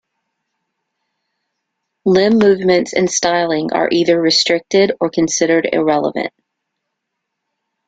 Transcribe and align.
Limb 2.05 2.39
movements 2.39 2.91
and 2.93 3.07
styling 3.07 3.71
are 3.73 3.87
either 3.91 4.19
restricted 4.19 4.93
or 4.99 5.11
considered 5.11 5.69
irrelevant. 5.71 6.33